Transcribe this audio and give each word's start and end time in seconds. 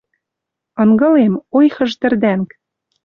Ынгылем— 0.81 1.33
ойхыжы 1.57 1.95
тӹрдӓнг. 2.01 2.49